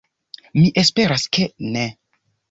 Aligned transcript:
Mi 0.59 0.63
esperas, 0.83 1.25
ke 1.37 1.45
ne. 1.75 1.85